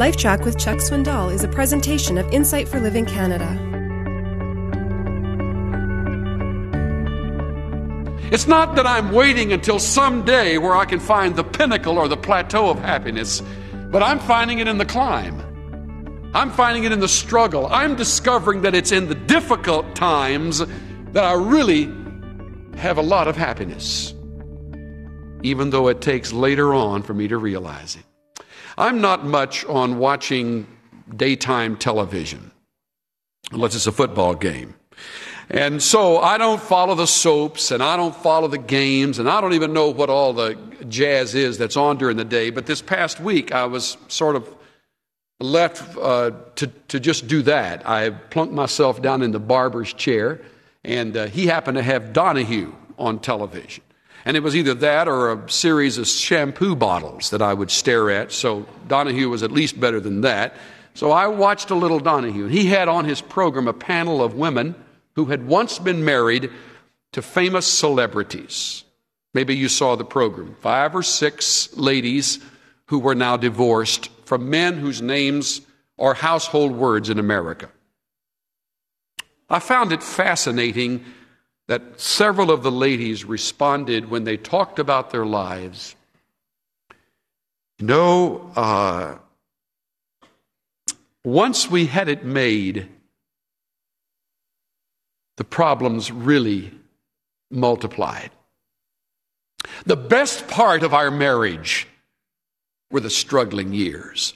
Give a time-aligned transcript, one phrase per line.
[0.00, 3.46] LifeTrac with Chuck Swindoll is a presentation of Insight for Living Canada.
[8.32, 12.08] It's not that I'm waiting until some day where I can find the pinnacle or
[12.08, 13.42] the plateau of happiness,
[13.90, 15.38] but I'm finding it in the climb.
[16.32, 17.66] I'm finding it in the struggle.
[17.66, 20.60] I'm discovering that it's in the difficult times
[21.12, 21.92] that I really
[22.78, 24.14] have a lot of happiness,
[25.42, 28.09] even though it takes later on for me to realize it.
[28.80, 30.66] I'm not much on watching
[31.14, 32.50] daytime television,
[33.52, 34.74] unless it's a football game.
[35.50, 39.42] And so I don't follow the soaps and I don't follow the games and I
[39.42, 40.56] don't even know what all the
[40.88, 42.48] jazz is that's on during the day.
[42.48, 44.48] But this past week I was sort of
[45.40, 47.86] left uh, to, to just do that.
[47.86, 50.40] I plunked myself down in the barber's chair
[50.84, 53.84] and uh, he happened to have Donahue on television.
[54.24, 58.10] And it was either that or a series of shampoo bottles that I would stare
[58.10, 58.32] at.
[58.32, 60.54] So Donahue was at least better than that.
[60.94, 62.46] So I watched a little Donahue.
[62.46, 64.74] He had on his program a panel of women
[65.14, 66.50] who had once been married
[67.12, 68.84] to famous celebrities.
[69.32, 70.56] Maybe you saw the program.
[70.60, 72.40] Five or six ladies
[72.86, 75.60] who were now divorced from men whose names
[75.98, 77.70] are household words in America.
[79.48, 81.04] I found it fascinating
[81.70, 85.94] that several of the ladies responded when they talked about their lives.
[87.78, 89.18] Know, uh,
[91.24, 92.88] once we had it made,
[95.36, 96.72] the problems really
[97.52, 98.32] multiplied.
[99.86, 101.86] The best part of our marriage
[102.90, 104.34] were the struggling years.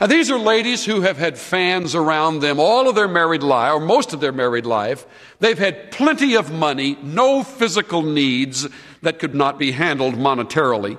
[0.00, 3.72] Now, these are ladies who have had fans around them all of their married life,
[3.72, 5.06] or most of their married life.
[5.40, 8.68] They've had plenty of money, no physical needs
[9.02, 10.98] that could not be handled monetarily.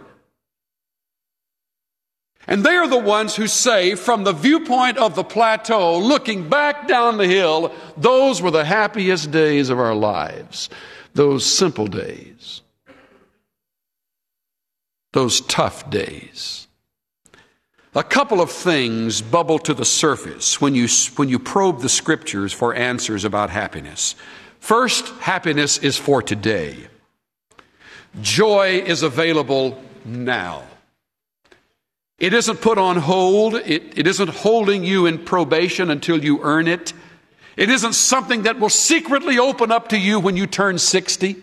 [2.47, 6.87] And they are the ones who say, from the viewpoint of the plateau, looking back
[6.87, 10.69] down the hill, those were the happiest days of our lives.
[11.13, 12.61] Those simple days.
[15.11, 16.66] Those tough days.
[17.97, 22.53] A couple of things bubble to the surface when you, when you probe the scriptures
[22.53, 24.13] for answers about happiness.
[24.59, 26.89] First, happiness is for today.
[28.21, 30.61] Joy is available now.
[32.19, 33.55] It isn't put on hold.
[33.55, 36.93] It, it isn't holding you in probation until you earn it.
[37.55, 41.35] It isn't something that will secretly open up to you when you turn 60.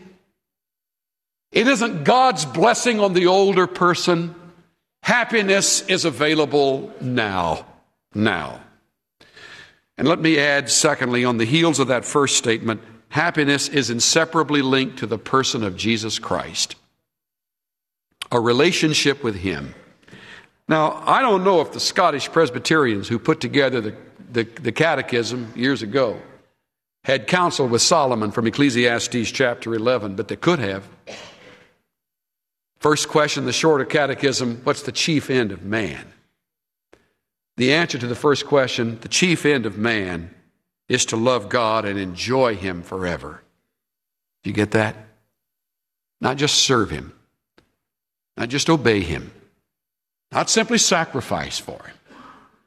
[1.51, 4.37] It isn't God's blessing on the older person.
[5.05, 7.67] Happiness is available now.
[8.15, 8.63] Now.
[9.99, 14.63] And let me add, secondly, on the heels of that first statement, happiness is inseparably
[14.63, 16.77] linked to the person of Jesus Christ,
[18.33, 19.75] a relationship with Him.
[20.69, 23.95] Now, I don't know if the Scottish Presbyterians who put together the,
[24.33, 26.19] the, the catechism years ago
[27.05, 30.89] had counsel with Solomon from Ecclesiastes chapter 11, but they could have.
[32.85, 36.05] First question, the shorter catechism what's the chief end of man?
[37.57, 40.35] The answer to the first question, the chief end of man,
[40.87, 43.41] is to love God and enjoy Him forever.
[44.43, 44.97] Do you get that?
[46.21, 47.15] Not just serve Him,
[48.37, 49.33] not just obey Him,
[50.31, 51.97] not simply sacrifice for Him,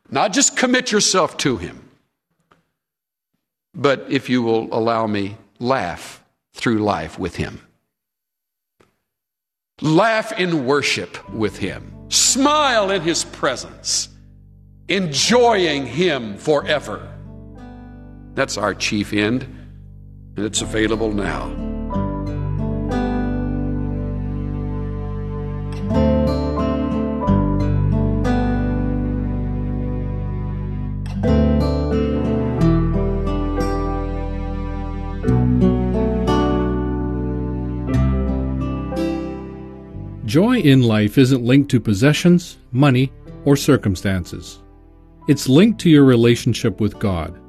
[0.10, 1.92] not just commit yourself to Him,
[3.76, 6.24] but if you will allow me, laugh
[6.54, 7.67] through life with Him.
[9.84, 11.94] Laugh in worship with Him.
[12.10, 14.10] Smile in His presence,
[14.88, 17.08] enjoying Him forever.
[18.34, 19.44] That's our chief end,
[20.36, 21.68] and it's available now.
[40.28, 43.14] Joy in life isn't linked to possessions, money,
[43.46, 44.60] or circumstances.
[45.30, 47.40] It's linked to your relationship with God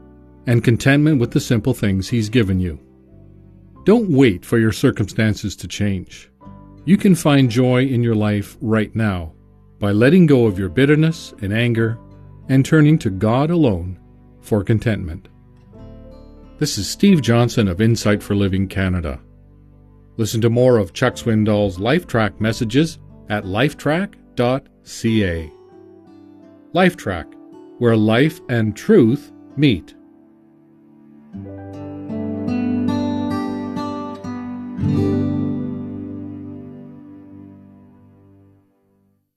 [0.46, 2.78] and contentment with the simple things He's given you.
[3.84, 6.30] Don't wait for your circumstances to change.
[6.84, 9.32] You can find joy in your life right now
[9.80, 11.98] by letting go of your bitterness and anger
[12.48, 13.98] and turning to God alone
[14.40, 15.26] for contentment.
[16.60, 19.18] This is Steve Johnson of Insight for Living Canada.
[20.18, 22.98] Listen to more of Chuck Swindoll's LifeTrac messages
[23.30, 25.52] at lifetrac.ca.
[26.74, 27.34] LifeTrac,
[27.78, 29.94] where life and truth meet.